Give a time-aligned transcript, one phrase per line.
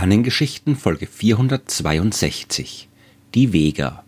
[0.00, 2.88] Sternengeschichten Folge 462
[3.34, 4.02] Die Vega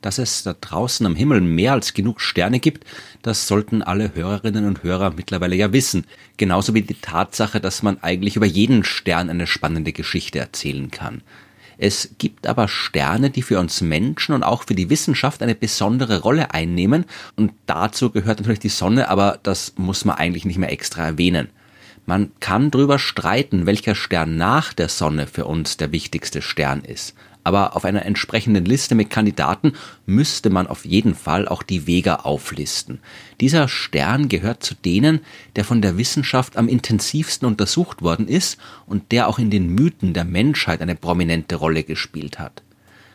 [0.00, 2.86] Dass es da draußen am Himmel mehr als genug Sterne gibt,
[3.20, 6.06] das sollten alle Hörerinnen und Hörer mittlerweile ja wissen,
[6.38, 11.20] genauso wie die Tatsache, dass man eigentlich über jeden Stern eine spannende Geschichte erzählen kann.
[11.76, 16.22] Es gibt aber Sterne, die für uns Menschen und auch für die Wissenschaft eine besondere
[16.22, 17.04] Rolle einnehmen,
[17.36, 21.50] und dazu gehört natürlich die Sonne, aber das muss man eigentlich nicht mehr extra erwähnen.
[22.10, 27.14] Man kann drüber streiten, welcher Stern nach der Sonne für uns der wichtigste Stern ist.
[27.44, 29.74] Aber auf einer entsprechenden Liste mit Kandidaten
[30.06, 32.98] müsste man auf jeden Fall auch die Vega auflisten.
[33.40, 35.20] Dieser Stern gehört zu denen,
[35.54, 40.12] der von der Wissenschaft am intensivsten untersucht worden ist und der auch in den Mythen
[40.12, 42.64] der Menschheit eine prominente Rolle gespielt hat.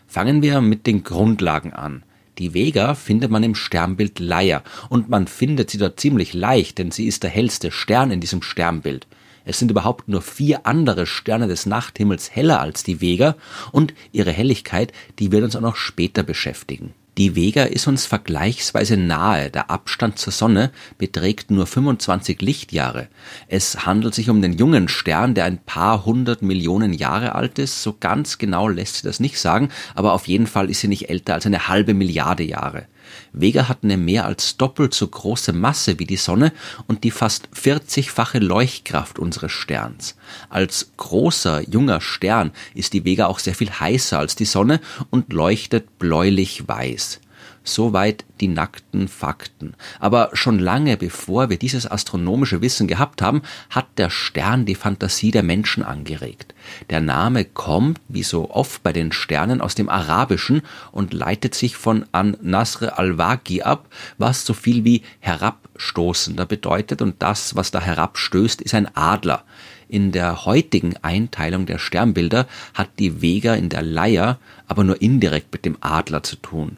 [0.07, 2.03] Fangen wir mit den Grundlagen an.
[2.37, 6.91] Die Vega findet man im Sternbild Leier und man findet sie dort ziemlich leicht, denn
[6.91, 9.07] sie ist der hellste Stern in diesem Sternbild.
[9.45, 13.35] Es sind überhaupt nur vier andere Sterne des Nachthimmels heller als die Vega
[13.71, 16.93] und ihre Helligkeit, die wird uns auch noch später beschäftigen.
[17.17, 19.49] Die Vega ist uns vergleichsweise nahe.
[19.49, 23.07] Der Abstand zur Sonne beträgt nur 25 Lichtjahre.
[23.47, 27.81] Es handelt sich um den jungen Stern, der ein paar hundert Millionen Jahre alt ist.
[27.83, 31.09] So ganz genau lässt sich das nicht sagen, aber auf jeden Fall ist sie nicht
[31.09, 32.85] älter als eine halbe Milliarde Jahre.
[33.33, 36.53] Vega hat eine mehr als doppelt so große Masse wie die Sonne
[36.87, 40.15] und die fast 40-fache Leuchtkraft unseres Sterns.
[40.49, 45.33] Als großer, junger Stern ist die Vega auch sehr viel heißer als die Sonne und
[45.33, 47.19] leuchtet bläulich weiß.
[47.67, 49.73] Soweit die nackten Fakten.
[49.99, 55.31] Aber schon lange bevor wir dieses astronomische Wissen gehabt haben, hat der Stern die Fantasie
[55.31, 56.53] der Menschen angeregt.
[56.91, 61.75] Der Name kommt, wie so oft bei den Sternen, aus dem Arabischen und leitet sich
[61.75, 63.87] von An-Nasr al-Waqi ab,
[64.19, 69.43] was so viel wie herabstoßender bedeutet und das, was da herabstößt, ist ein Adler.
[69.87, 75.51] In der heutigen Einteilung der Sternbilder hat die Vega in der Leier aber nur indirekt
[75.51, 76.77] mit dem Adler zu tun.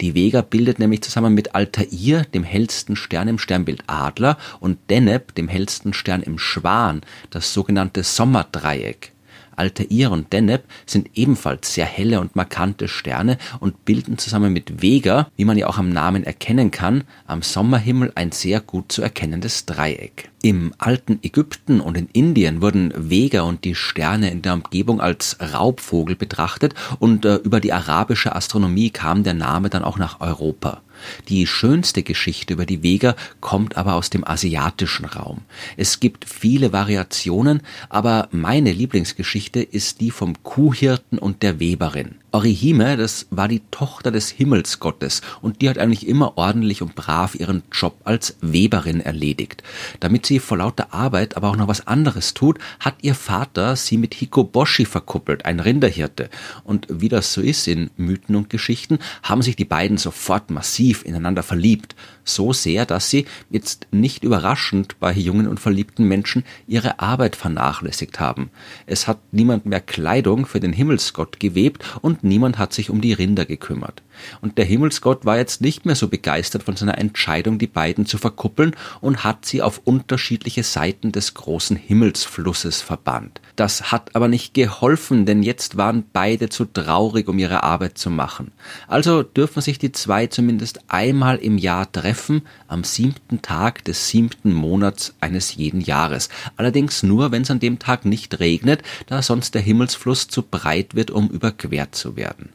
[0.00, 5.34] Die Vega bildet nämlich zusammen mit Altair, dem hellsten Stern im Sternbild Adler, und Deneb,
[5.34, 9.12] dem hellsten Stern im Schwan, das sogenannte Sommerdreieck.
[9.58, 15.28] Altair und Deneb sind ebenfalls sehr helle und markante Sterne und bilden zusammen mit Vega,
[15.36, 19.66] wie man ja auch am Namen erkennen kann, am Sommerhimmel ein sehr gut zu erkennendes
[19.66, 20.30] Dreieck.
[20.40, 25.36] Im alten Ägypten und in Indien wurden Vega und die Sterne in der Umgebung als
[25.40, 30.80] Raubvogel betrachtet und äh, über die arabische Astronomie kam der Name dann auch nach Europa.
[31.28, 35.42] Die schönste Geschichte über die Vega kommt aber aus dem asiatischen Raum.
[35.76, 42.16] Es gibt viele Variationen, aber meine Lieblingsgeschichte ist die vom Kuhhirten und der Weberin.
[42.30, 47.34] Orihime, das war die Tochter des Himmelsgottes und die hat eigentlich immer ordentlich und brav
[47.34, 49.62] ihren Job als Weberin erledigt.
[50.00, 53.96] Damit sie vor lauter Arbeit aber auch noch was anderes tut, hat ihr Vater sie
[53.96, 56.28] mit Hikoboshi verkuppelt, ein Rinderhirte.
[56.64, 61.06] Und wie das so ist in Mythen und Geschichten, haben sich die beiden sofort massiv
[61.06, 61.96] ineinander verliebt.
[62.28, 68.20] So sehr, dass sie, jetzt nicht überraschend bei jungen und verliebten Menschen, ihre Arbeit vernachlässigt
[68.20, 68.50] haben.
[68.86, 73.14] Es hat niemand mehr Kleidung für den Himmelsgott gewebt und niemand hat sich um die
[73.14, 74.02] Rinder gekümmert.
[74.42, 78.18] Und der Himmelsgott war jetzt nicht mehr so begeistert von seiner Entscheidung, die beiden zu
[78.18, 83.40] verkuppeln und hat sie auf unterschiedliche Seiten des großen Himmelsflusses verbannt.
[83.58, 88.08] Das hat aber nicht geholfen, denn jetzt waren beide zu traurig, um ihre Arbeit zu
[88.08, 88.52] machen.
[88.86, 94.54] Also dürfen sich die zwei zumindest einmal im Jahr treffen, am siebten Tag des siebten
[94.54, 96.28] Monats eines jeden Jahres.
[96.56, 100.94] Allerdings nur, wenn es an dem Tag nicht regnet, da sonst der Himmelsfluss zu breit
[100.94, 102.50] wird, um überquert zu werden.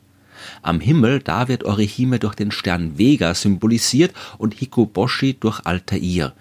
[0.62, 6.34] Am Himmel, da wird Orihime durch den Stern Vega symbolisiert und Hikoboshi durch Altair.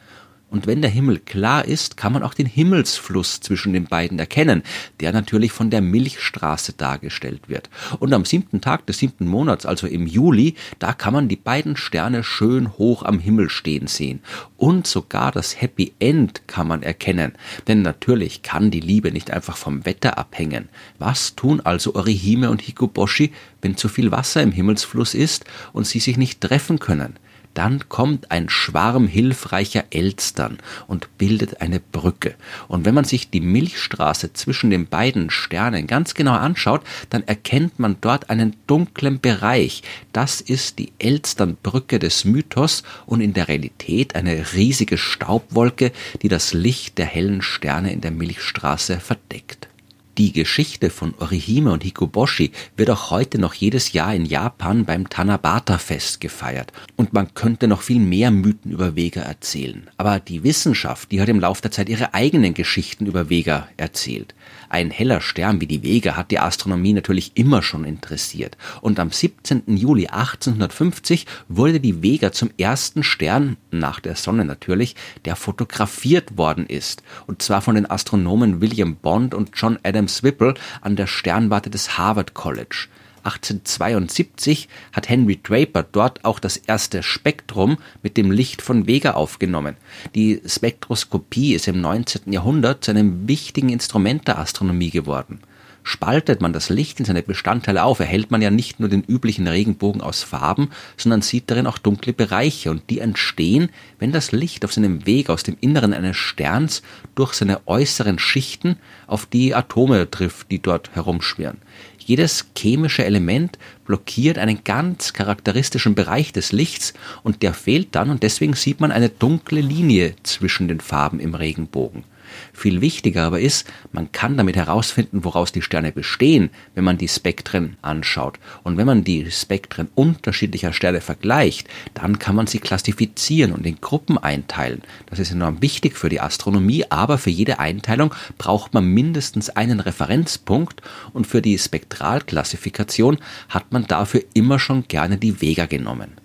[0.52, 4.62] Und wenn der Himmel klar ist, kann man auch den Himmelsfluss zwischen den beiden erkennen,
[5.00, 7.71] der natürlich von der Milchstraße dargestellt wird.
[8.00, 11.74] Und am siebten Tag des siebten Monats, also im Juli, da kann man die beiden
[11.74, 14.21] Sterne schön hoch am Himmel stehen sehen.
[14.59, 17.32] Und sogar das Happy End kann man erkennen.
[17.66, 20.68] Denn natürlich kann die Liebe nicht einfach vom Wetter abhängen.
[20.98, 23.32] Was tun also Orihime und Hikoboshi,
[23.62, 27.16] wenn zu viel Wasser im Himmelsfluss ist und sie sich nicht treffen können?
[27.54, 32.34] Dann kommt ein Schwarm hilfreicher Elstern und bildet eine Brücke.
[32.69, 37.78] Und wenn man sich die Milchstraße zwischen den beiden Sternen ganz genau anschaut, dann erkennt
[37.78, 39.83] man dort einen dunklen Bereich.
[40.13, 46.53] Das ist die Elsternbrücke des Mythos und in der Realität eine riesige Staubwolke, die das
[46.53, 49.69] Licht der hellen Sterne in der Milchstraße verdeckt.
[50.18, 55.09] Die Geschichte von Orihime und Hikoboshi wird auch heute noch jedes Jahr in Japan beim
[55.09, 56.70] Tanabata-Fest gefeiert.
[56.97, 59.88] Und man könnte noch viel mehr Mythen über Vega erzählen.
[59.97, 64.34] Aber die Wissenschaft, die hat im Laufe der Zeit ihre eigenen Geschichten über Vega erzählt.
[64.68, 68.58] Ein heller Stern wie die Vega hat die Astronomie natürlich immer schon interessiert.
[68.80, 69.65] Und am 17.
[69.76, 74.94] Juli 1850 wurde die Vega zum ersten Stern, nach der Sonne natürlich,
[75.24, 77.03] der fotografiert worden ist.
[77.26, 81.97] Und zwar von den Astronomen William Bond und John Adams Whipple an der Sternwarte des
[81.97, 82.89] Harvard College.
[83.22, 89.77] 1872 hat Henry Draper dort auch das erste Spektrum mit dem Licht von Vega aufgenommen.
[90.16, 92.33] Die Spektroskopie ist im 19.
[92.33, 95.41] Jahrhundert zu einem wichtigen Instrument der Astronomie geworden.
[95.84, 99.48] Spaltet man das Licht in seine Bestandteile auf, erhält man ja nicht nur den üblichen
[99.48, 103.68] Regenbogen aus Farben, sondern sieht darin auch dunkle Bereiche und die entstehen,
[103.98, 106.82] wenn das Licht auf seinem Weg aus dem Inneren eines Sterns
[107.16, 108.76] durch seine äußeren Schichten
[109.08, 111.58] auf die Atome trifft, die dort herumschwirren.
[111.98, 118.22] Jedes chemische Element blockiert einen ganz charakteristischen Bereich des Lichts und der fehlt dann und
[118.22, 122.04] deswegen sieht man eine dunkle Linie zwischen den Farben im Regenbogen.
[122.53, 127.09] Viel wichtiger aber ist, man kann damit herausfinden, woraus die Sterne bestehen, wenn man die
[127.09, 128.39] Spektren anschaut.
[128.63, 133.80] Und wenn man die Spektren unterschiedlicher Sterne vergleicht, dann kann man sie klassifizieren und in
[133.80, 134.83] Gruppen einteilen.
[135.07, 139.80] Das ist enorm wichtig für die Astronomie, aber für jede Einteilung braucht man mindestens einen
[139.80, 140.83] Referenzpunkt
[141.13, 143.18] und für die Spektralklassifikation
[143.48, 146.22] hat man dafür immer schon gerne die Vega genommen.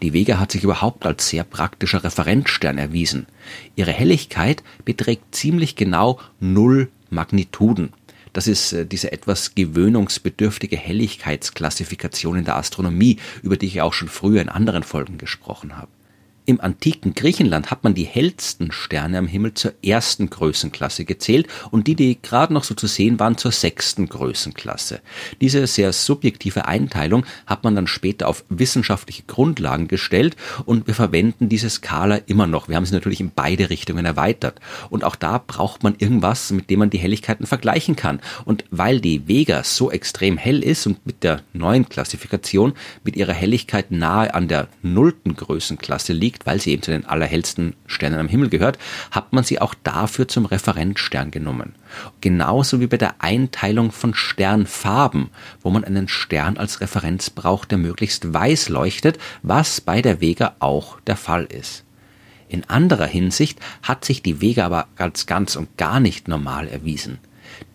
[0.00, 3.26] Die Vega hat sich überhaupt als sehr praktischer Referenzstern erwiesen.
[3.74, 7.92] Ihre Helligkeit beträgt ziemlich genau null Magnituden.
[8.32, 14.08] Das ist äh, diese etwas gewöhnungsbedürftige Helligkeitsklassifikation in der Astronomie, über die ich auch schon
[14.08, 15.88] früher in anderen Folgen gesprochen habe.
[16.48, 21.86] Im antiken Griechenland hat man die hellsten Sterne am Himmel zur ersten Größenklasse gezählt und
[21.86, 25.02] die, die gerade noch so zu sehen waren, zur sechsten Größenklasse.
[25.42, 31.50] Diese sehr subjektive Einteilung hat man dann später auf wissenschaftliche Grundlagen gestellt und wir verwenden
[31.50, 32.70] diese Skala immer noch.
[32.70, 34.58] Wir haben sie natürlich in beide Richtungen erweitert.
[34.88, 38.20] Und auch da braucht man irgendwas, mit dem man die Helligkeiten vergleichen kann.
[38.46, 42.72] Und weil die Vega so extrem hell ist und mit der neuen Klassifikation
[43.04, 47.06] mit ihrer Helligkeit nahe an der nullten Größenklasse liegt, liegt, weil sie eben zu den
[47.06, 48.78] allerhellsten Sternen am Himmel gehört,
[49.10, 51.74] hat man sie auch dafür zum Referenzstern genommen.
[52.20, 55.30] Genauso wie bei der Einteilung von Sternfarben,
[55.62, 60.54] wo man einen Stern als Referenz braucht, der möglichst weiß leuchtet, was bei der Vega
[60.60, 61.84] auch der Fall ist.
[62.48, 67.18] In anderer Hinsicht hat sich die Vega aber als ganz und gar nicht normal erwiesen.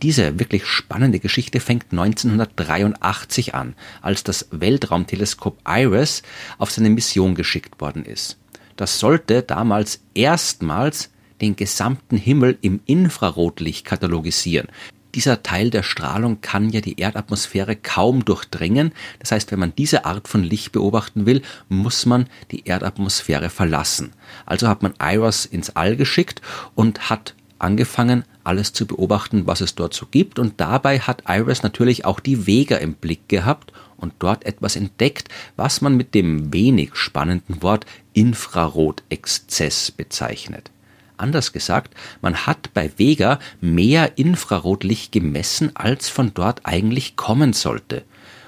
[0.02, 6.24] Diese wirklich spannende Geschichte fängt 1983 an, als das Weltraumteleskop IRIS
[6.58, 8.38] auf seine Mission geschickt worden ist.
[8.76, 11.10] Das sollte damals erstmals
[11.42, 14.68] den gesamten Himmel im Infrarotlicht katalogisieren.
[15.16, 18.94] Dieser Teil der Strahlung kann ja die Erdatmosphäre kaum durchdringen.
[19.20, 24.14] Das heißt, wenn man diese Art von Licht beobachten will, muss man die Erdatmosphäre verlassen.
[24.48, 26.42] Also hat man IRIS ins All geschickt
[26.74, 30.40] und hat angefangen, alles zu beobachten, was es dort so gibt.
[30.40, 33.72] Und dabei hat IRIS natürlich auch die Vega im Blick gehabt
[34.04, 40.70] und dort etwas entdeckt, was man mit dem wenig spannenden Wort Infrarotexzess bezeichnet.
[41.18, 48.04] Anders gesagt, man hat bei Vega mehr Infrarotlicht gemessen, als von dort eigentlich kommen sollte.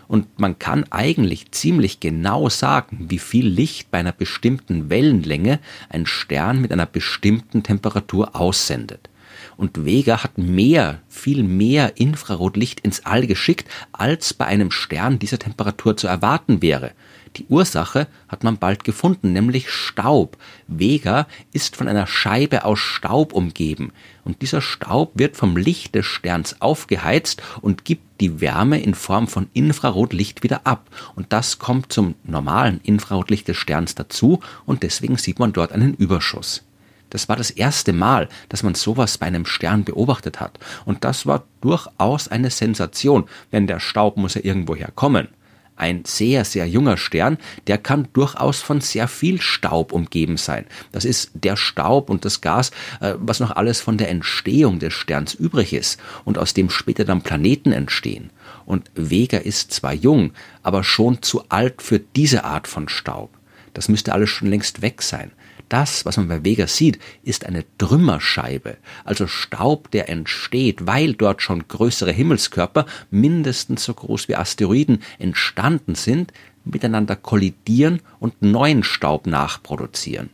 [0.08, 5.60] Und man kann eigentlich ziemlich genau sagen, wie viel Licht bei einer bestimmten Wellenlänge
[5.90, 9.10] ein Stern mit einer bestimmten Temperatur aussendet.
[9.58, 15.40] Und Vega hat mehr, viel mehr Infrarotlicht ins All geschickt, als bei einem Stern dieser
[15.40, 16.92] Temperatur zu erwarten wäre.
[17.38, 20.38] Die Ursache hat man bald gefunden, nämlich Staub.
[20.68, 23.92] Vega ist von einer Scheibe aus Staub umgeben.
[24.24, 29.28] Und dieser Staub wird vom Licht des Sterns aufgeheizt und gibt die Wärme in Form
[29.28, 30.92] von Infrarotlicht wieder ab.
[31.16, 35.96] Und das kommt zum normalen Infrarotlicht des Sterns dazu und deswegen sieht man dort einen
[35.96, 36.64] Überschuss.
[37.16, 40.60] Das war das erste Mal, dass man sowas bei einem Stern beobachtet hat.
[40.84, 45.30] Und das war durchaus eine Sensation, denn der Staub muss ja irgendwoher kommen.
[45.78, 50.66] Ein sehr, sehr junger Stern, der kann durchaus von sehr viel Staub umgeben sein.
[50.92, 54.94] Das ist der Staub und das Gas, äh, was noch alles von der Entstehung des
[54.94, 58.30] Sterns übrig ist und aus dem später dann Planeten entstehen.
[58.66, 63.30] Und Vega ist zwar jung, aber schon zu alt für diese Art von Staub.
[63.74, 65.32] Das müsste alles schon längst weg sein.
[65.70, 71.42] Das, was man bei Vega sieht, ist eine Trümmerscheibe, also Staub, der entsteht, weil dort
[71.42, 76.34] schon größere Himmelskörper, mindestens so groß wie Asteroiden, entstanden sind,
[76.66, 80.30] miteinander kollidieren und neuen Staub nachproduzieren.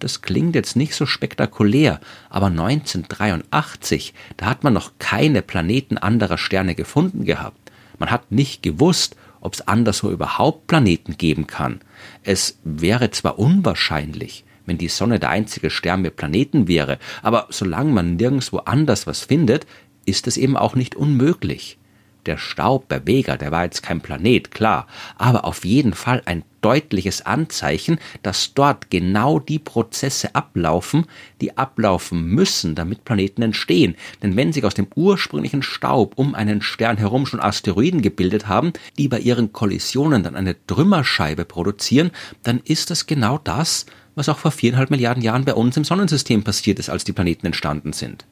[0.00, 6.38] das klingt jetzt nicht so spektakulär, aber 1983, da hat man noch keine Planeten anderer
[6.38, 7.70] Sterne gefunden gehabt.
[7.98, 11.80] Man hat nicht gewusst, ob es anderswo überhaupt Planeten geben kann.
[12.24, 17.92] Es wäre zwar unwahrscheinlich, wenn die Sonne der einzige Stern mit Planeten wäre, aber solange
[17.92, 19.66] man nirgendwo anders was findet,
[20.06, 21.78] ist es eben auch nicht unmöglich.
[22.26, 24.86] Der Staub bei Vega, der war jetzt kein Planet, klar,
[25.18, 31.04] aber auf jeden Fall ein deutliches Anzeichen, dass dort genau die Prozesse ablaufen,
[31.42, 33.94] die ablaufen müssen, damit Planeten entstehen.
[34.22, 38.72] Denn wenn sich aus dem ursprünglichen Staub um einen Stern herum schon Asteroiden gebildet haben,
[38.96, 42.10] die bei ihren Kollisionen dann eine Trümmerscheibe produzieren,
[42.42, 46.44] dann ist das genau das, was auch vor viereinhalb Milliarden Jahren bei uns im Sonnensystem
[46.44, 48.26] passiert ist, als die Planeten entstanden sind.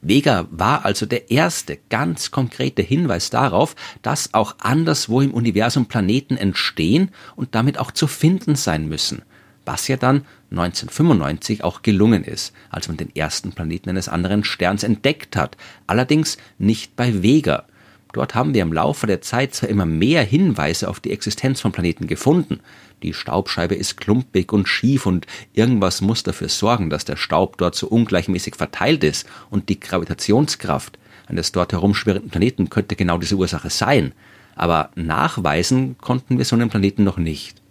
[0.00, 6.36] Vega war also der erste ganz konkrete Hinweis darauf, dass auch anderswo im Universum Planeten
[6.36, 9.22] entstehen und damit auch zu finden sein müssen,
[9.64, 14.84] was ja dann 1995 auch gelungen ist, als man den ersten Planeten eines anderen Sterns
[14.84, 15.56] entdeckt hat,
[15.86, 17.64] allerdings nicht bei Vega.
[18.12, 21.72] Dort haben wir im Laufe der Zeit zwar immer mehr Hinweise auf die Existenz von
[21.72, 22.60] Planeten gefunden,
[23.02, 27.76] die Staubscheibe ist klumpig und schief und irgendwas muss dafür sorgen, dass der Staub dort
[27.76, 30.98] so ungleichmäßig verteilt ist und die Gravitationskraft
[31.28, 34.12] eines dort herumschwirrenden Planeten könnte genau diese Ursache sein.
[34.56, 37.62] Aber nachweisen konnten wir so einen Planeten noch nicht.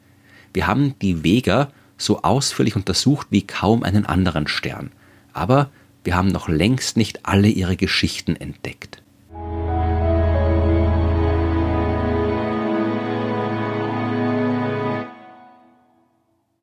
[0.53, 4.91] Wir haben die Vega so ausführlich untersucht wie kaum einen anderen Stern.
[5.33, 5.69] Aber
[6.05, 9.01] wir haben noch längst nicht alle ihre Geschichten entdeckt.